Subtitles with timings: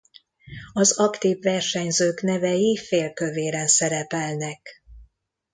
[0.73, 4.83] Az aktív versenyzők nevei félkövéren szerepelnek.